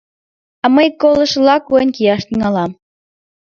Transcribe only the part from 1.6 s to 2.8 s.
койын кияш тӱҥалам.